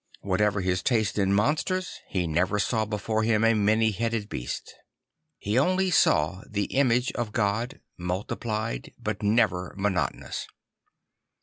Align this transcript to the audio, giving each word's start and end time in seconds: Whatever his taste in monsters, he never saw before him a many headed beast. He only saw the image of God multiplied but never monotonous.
Whatever 0.21 0.61
his 0.61 0.81
taste 0.81 1.19
in 1.19 1.31
monsters, 1.31 1.99
he 2.07 2.25
never 2.25 2.57
saw 2.57 2.85
before 2.85 3.21
him 3.21 3.43
a 3.43 3.53
many 3.53 3.91
headed 3.91 4.29
beast. 4.29 4.73
He 5.37 5.59
only 5.59 5.91
saw 5.91 6.41
the 6.49 6.65
image 6.73 7.11
of 7.11 7.31
God 7.31 7.79
multiplied 7.99 8.93
but 8.97 9.21
never 9.21 9.75
monotonous. 9.77 10.47